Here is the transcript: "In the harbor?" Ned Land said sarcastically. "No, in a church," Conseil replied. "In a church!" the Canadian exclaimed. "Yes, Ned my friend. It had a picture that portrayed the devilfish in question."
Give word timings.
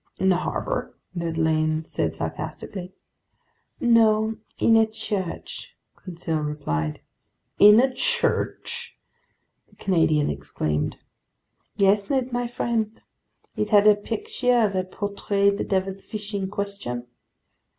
"In 0.17 0.29
the 0.29 0.37
harbor?" 0.37 0.97
Ned 1.13 1.37
Land 1.37 1.85
said 1.85 2.15
sarcastically. 2.15 2.91
"No, 3.79 4.37
in 4.57 4.75
a 4.75 4.87
church," 4.87 5.77
Conseil 5.95 6.39
replied. 6.39 7.01
"In 7.59 7.79
a 7.79 7.93
church!" 7.93 8.97
the 9.69 9.75
Canadian 9.75 10.31
exclaimed. 10.31 10.97
"Yes, 11.77 12.09
Ned 12.09 12.33
my 12.33 12.47
friend. 12.47 12.99
It 13.55 13.69
had 13.69 13.85
a 13.85 13.93
picture 13.95 14.67
that 14.67 14.89
portrayed 14.89 15.59
the 15.59 15.63
devilfish 15.63 16.33
in 16.33 16.49
question." 16.49 17.05